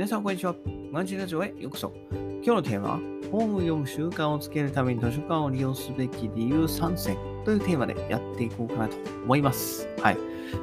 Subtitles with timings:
[0.00, 0.54] 皆さん、こんにちは。
[0.90, 1.92] マンジラジオへようこそ。
[2.10, 9.86] 今日のテーマは、本を読む習慣をつけるために図書館を利用すべき理由3選というテーマでやっていこうかなと思います。
[10.00, 10.16] はい。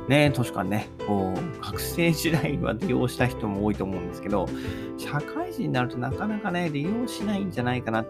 [0.09, 4.47] ね図書館ね、こう、学生時代は利用した人も多いと思うんですけど、
[4.97, 8.07] 社会人になるとなかなかね、利用しないんじゃないかなっ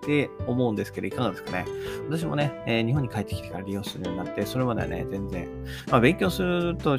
[0.00, 1.66] て思うんですけど、いかがですかね。
[2.08, 5.50] 私もね、えー、日本に帰ってきてから利用するようになって、それまではね、全然、
[5.90, 6.96] まあ、勉強すると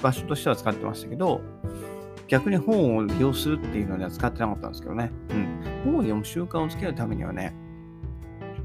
[0.00, 1.40] 場所としては使ってましたけど、
[2.28, 5.10] 逆に本を利用するっていうのには使ってなかったんですけどね。
[5.30, 5.82] うん。
[5.84, 7.54] 本を読む習慣をつけるためにはね、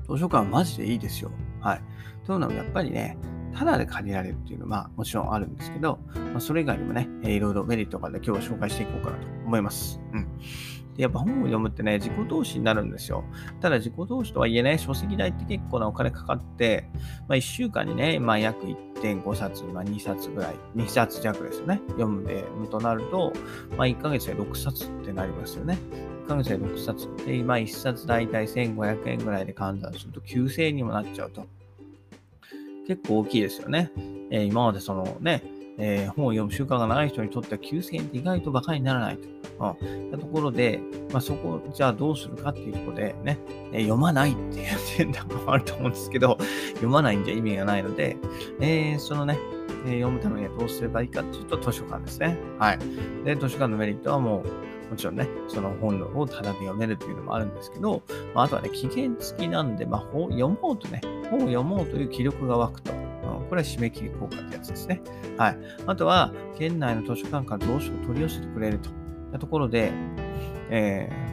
[0.07, 1.31] 図書館はマジでいいですよ。
[1.61, 1.81] はい。
[2.25, 3.17] というのはやっぱりね、
[3.55, 10.01] ただで借りられるっていうのは、まあ、もちろんあるんですけど、まあ、それ以外にもね、えー、いろいろメリットがある今日は紹介していこうかなと思います。
[10.11, 10.27] うん。
[10.97, 13.23] やっぱ本を読むってね、自己投資になるんですよ。
[13.61, 16.89] ただ自己投資とはいえね、書籍代って結構なお金かかって、
[17.27, 18.67] まあ、1週間にね、まあ、約
[19.03, 21.81] 1.5冊、まあ、2冊ぐらい、2冊弱ですよね。
[21.89, 23.33] 読むで、となると、
[23.77, 25.77] まあ、1ヶ月で6冊ってなりますよね。
[26.25, 31.45] 1ヶ月で6冊で、今1冊だいたい1500円ぐらいで換算すると9000円にもなっちゃうと。
[32.87, 33.91] 結構大きいですよね。
[34.29, 35.43] えー、今までそのね、
[35.77, 39.33] えー、本を読む習慣がない人にとっては9000円って意外と馬鹿にならないと。
[39.59, 43.37] うん、ところで、まあ、そこ、じゃあどうするかっていうところでね、
[43.71, 46.37] えー、読まないっていう点でもあると思うんですけど、
[46.75, 48.17] 読まないんじゃ意味がないので、
[48.59, 49.39] えー、そのね、
[49.85, 52.37] え、読むためにはどうすればいいかっていうと図書館ですね。
[52.59, 52.79] はい。
[53.25, 54.43] で、図書館のメリットはも
[54.87, 63.03] う、もちろんね、その本をただで読めるっていうのもあるんですけど、まあ、あとはね、期限付きなんで、まあ、本読もうとね、本を読もうという気力が湧くと。
[63.53, 65.01] これは締め切り効果ってやつですね。
[65.37, 65.57] はい。
[65.85, 68.95] あとは、県内の図書館から同書を取り寄せてくれるといっ
[69.31, 69.91] たところで、
[70.71, 71.32] えー、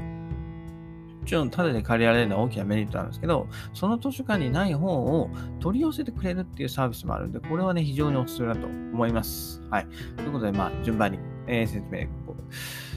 [1.27, 9.62] ちろん、ただで借りられるのは大きなメリットなんですけど、その図書館にない本を取り寄せてくれるっていうサービスもあるんで、これはね、非常におすすめだと思います。
[9.71, 9.87] はい。
[10.17, 12.07] ということで、まあ、順番に、えー、説明、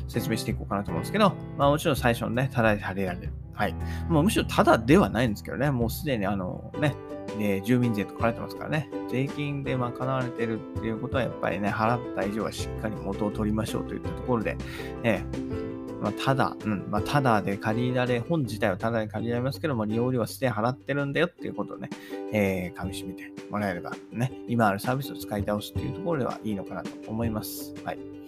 [0.08, 3.43] 説明していこうかなと思うんですけど、まあ、もちろん最初のね、ただで借りられる。
[3.54, 3.76] はい。
[4.10, 6.96] もうむしろただではないんですけどね、もうすでにあのね、
[7.40, 14.58] え住民税と書かれてますからね、税金で賄われてるっていうことはやっぱりね、払った以上はしっかり元を取りましょうといったところで、
[15.04, 21.90] えー、まあ、ただ、うん、まあ、ただで借りられ、本自体はただで借りられますけども、利用料はすでに払ってるんだよっていうことをね、
[22.34, 27.74] えー、噛み締めてもらえれば、ね、今あるサービスを使い倒すっていうところではいいのかなと思います。
[27.86, 28.23] はい。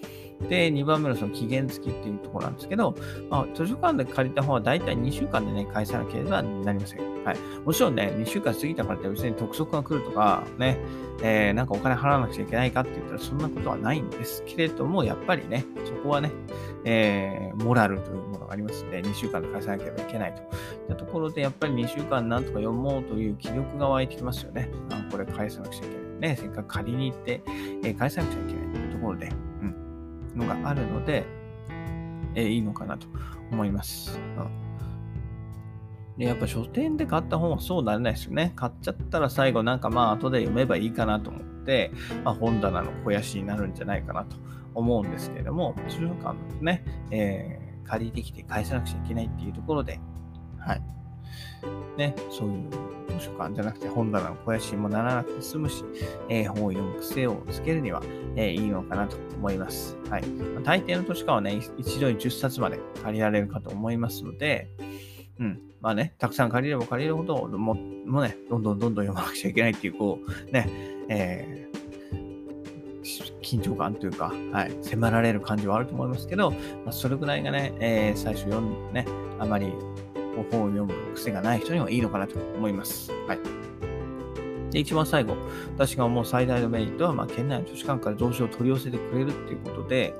[0.50, 2.96] で、2番目のその期限付きっていうところなんですけど、
[3.30, 7.24] まあ、図書館で借りた本は大体2週間でね、返さなければなりません。
[7.24, 7.38] はい。
[7.66, 10.78] もちろんね、2週間過ぎたからって別に督促が来るとか、ね、
[11.24, 16.32] えー、なんかお金払わなくちゃいけないかって言ったらそんなことはないんですけれども、やっぱりね、そこはね、
[16.84, 20.42] えー、モラルというものがありますので、2週間で返さなければいけないと。
[20.42, 20.48] いっ
[20.90, 24.70] たところで、やっぱり2週間なんとか読もうという気力が湧いてきますよね。
[24.92, 26.06] あこれ返さなくちゃいけない。
[26.30, 27.42] ね、せっかく借りに行って、
[27.84, 29.30] えー、返さなくちゃいけないというところで、
[30.36, 31.26] のがあるので、
[32.36, 33.08] えー、いいのかなと
[33.52, 34.20] 思います。
[34.38, 34.66] うん
[36.18, 38.54] でやっぱ書店で買った本はそうなれないですよね。
[38.56, 41.92] 買っちゃったら最後なんかまあ後で読めばいいかなと思って、
[42.24, 44.38] まあ、本棚の肥やしになるんじゃないかなと
[44.74, 50.00] 思うんですけれども、図書館ですね、えー、借りてきて返さなくちゃいけないっていうところで、
[50.58, 50.82] はい。
[51.98, 52.70] ね、そういう
[53.20, 55.84] 図書館じゃなくて本棚の肥やしにもならなくて済むし、
[56.30, 58.02] えー、本を読む癖をつけるには、
[58.36, 59.98] えー、いいのかなと思います。
[60.10, 60.26] はい。
[60.26, 64.68] まあ、大抵の図書館はね、一度に10冊まで借りられるかと思いますので、
[65.40, 65.62] うん。
[65.82, 70.68] まあね、たくさん借りれば借りるほど、ももね、どんどんどんどん読まなくちゃいけないっていう、こう、ね、
[71.10, 76.58] えー、緊張感というか、はい、迫られる感じはあると思いますけど、ま
[76.88, 79.08] あ、それぐらいがね、えー、最初読んでね、
[79.40, 79.72] あまり
[80.44, 83.12] 本を読む癖がない人にはいいのかなと思います。
[83.28, 83.40] はい。
[84.72, 85.38] で、一番最後、
[85.76, 90.14] 私が思う最大のメリットは、まあ、県内の図書館から蔵書を取り寄せてくれるっていうことで、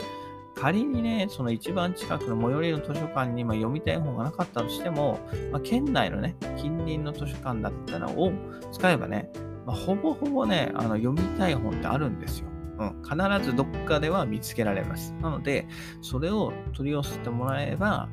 [0.56, 5.20] 仮にね、その一番近くの最寄りの図書館に、ま読みたい本がなかったとしても、
[5.52, 8.32] まあ、県内のね、近隣の図書館だったらを
[8.72, 9.30] 使えばね、
[9.66, 12.48] まあ、ほぼほぼね、あの読みたい本ってあるんですよ。
[12.78, 15.14] うん、必ずどっかでは見つけられます。
[15.22, 15.68] なので、
[16.02, 18.10] それを取り寄せてもらえば、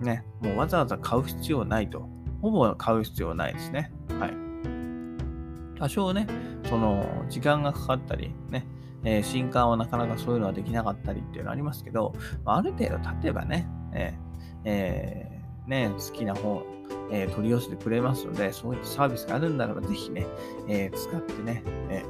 [0.00, 2.08] ね、もうわざわざ買う必要ないと。
[2.42, 3.92] ほぼ買う必要ないですね。
[4.20, 4.34] はい。
[5.78, 6.26] 多少ね、
[6.68, 8.66] その、時間がかかったり、ね、
[9.04, 12.12] えー、新刊はなかなかそういうのはできなかったりっていうのはありますけど、
[12.44, 14.26] ある程度経てばね、えー
[14.64, 16.64] えー、ね、好きな本、
[17.10, 20.26] えー、取り寄せてくれますので、そういったサービスがあるんならば、ぜひね、
[20.68, 22.04] えー、使ってね、え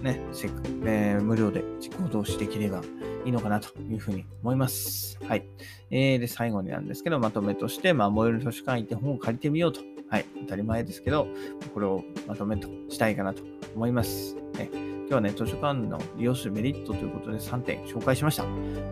[0.00, 0.48] ー、ね、せ
[0.84, 2.82] えー、無料で実行投資できれば
[3.24, 5.18] いいのかなというふうに思います。
[5.22, 5.46] はい。
[5.90, 9.80] えー、で、最後になんですけど、まとめとして、まあ、最寄りの図書館行って本を借りてみようと。
[10.08, 10.24] はい。
[10.42, 11.28] 当たり前ですけど、
[11.72, 13.42] これをまとめとしたいかなと
[13.74, 14.34] 思います。
[14.58, 18.44] ね今日はね、図書館の利用するメリットということで3点紹介しました。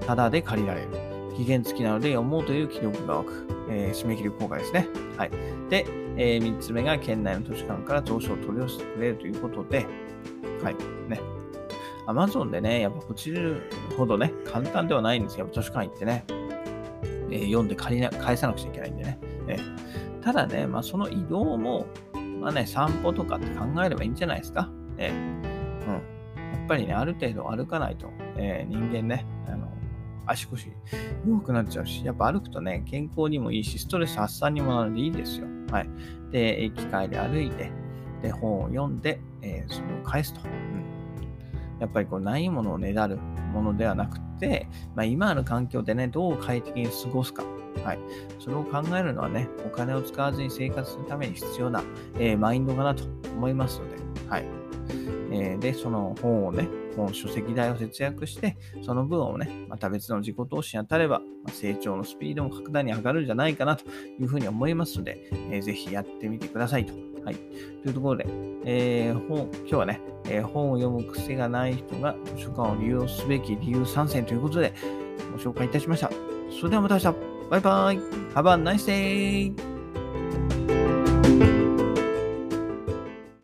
[0.07, 0.89] ただで借りられる。
[1.37, 3.49] 期限付きなので読もうという気力が湧く。
[3.71, 4.89] えー、締め切り効果ですね。
[5.17, 5.31] はい。
[5.69, 5.87] で、
[6.17, 9.87] えー、3つ目が県内の図書館から蔵書を取り寄せてくれるということで、
[10.63, 10.77] はい。
[11.09, 11.38] ね。
[12.09, 15.47] アマゾンでね、やっぱ落ちるほどね、簡単ではないんですよ。
[15.53, 16.25] 図書館行ってね。
[17.31, 19.19] えー、読んで借りな返さなくちゃいけないんでね。
[19.47, 21.85] えー、ただね、まあ、その移動も、
[22.41, 24.71] まあね、散歩とかって考えればいいんじゃないですか。
[24.97, 25.93] えー、うん。
[25.93, 28.09] やっぱりね、ある程度歩かないと、
[28.39, 29.71] え、人間ね、あの、
[30.25, 30.73] 足腰
[31.27, 35.47] 弱くなっちゃうし、やっぱ歩くとね、健康にもいいし、ストレス発散にもなるのでいいですよ。
[35.71, 35.91] はい。
[36.31, 37.71] で、駅帰り歩いて、
[38.23, 40.41] で、本を読んで、えー、それを返すと。
[40.43, 40.98] うん。
[41.81, 43.19] やっぱりこう、ないものをねだる
[43.53, 47.45] ものではなくて、まあ、今ある環境でね、どう快適に過ごすか。
[47.85, 47.99] はい。
[48.41, 51.83] それを考えるのはね、お金を使わずに生活するために必要な、
[52.19, 53.97] えー、マインドかなと思いますので、
[54.29, 54.45] はい。
[55.31, 63.85] えー、で、その本をね、本書籍代を節約して、その分をね、また別の自己投資に当たれば、ま成長のスピードも格段に上がるんじゃないかなと
[64.19, 67.08] いうふうに思いますので、えー、ぜひやってみてくださいと。
[67.29, 67.37] はい。
[67.83, 68.27] というところで、
[68.65, 74.73] えー、本、今日はね、えー、本を読む癖がない人が図書館を利用すべき理由3選ということで、
[75.33, 76.11] ご紹介いたしました。
[76.59, 77.17] それではまた明日。
[77.51, 77.99] バイバイ。
[78.35, 79.68] Have a nice day!